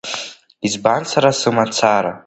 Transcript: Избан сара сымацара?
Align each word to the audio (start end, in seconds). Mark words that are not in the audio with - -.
Избан 0.67 1.01
сара 1.11 1.31
сымацара? 1.39 2.13